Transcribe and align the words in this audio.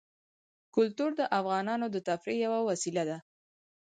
کلتور 0.75 1.11
د 1.19 1.21
افغانانو 1.39 1.85
د 1.91 1.97
تفریح 2.09 2.39
یوه 2.45 2.59
وسیله 2.69 3.03
ده. 3.09 3.17